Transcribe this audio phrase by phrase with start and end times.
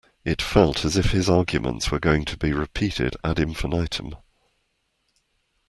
[0.25, 4.15] It felt as if his arguments were going to be repeated ad infinitum